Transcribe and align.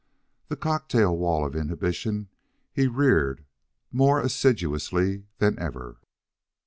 The 0.47 0.55
cocktail 0.55 1.15
wall 1.15 1.45
of 1.45 1.55
inhibition 1.55 2.29
he 2.73 2.87
reared 2.87 3.45
more 3.91 4.19
assiduously 4.19 5.27
than 5.37 5.59
ever. 5.59 5.97